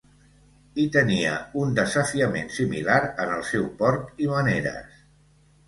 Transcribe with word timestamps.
I 0.83 0.85
tenia 0.95 1.33
un 1.65 1.75
desafiament 1.81 2.49
similar 2.57 2.97
en 3.27 3.37
el 3.37 3.47
seu 3.53 3.71
port 3.85 4.27
i 4.27 4.33
maneres. 4.35 5.01